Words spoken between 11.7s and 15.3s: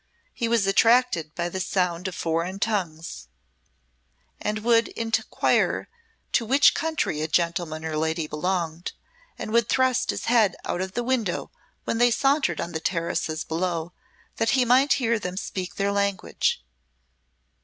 when they sauntered on the terraces below that he might hear